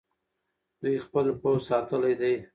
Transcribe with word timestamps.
دوی 0.81 0.95
خپل 1.05 1.25
پوځ 1.41 1.59
ساتلی 1.69 2.13
دی. 2.21 2.33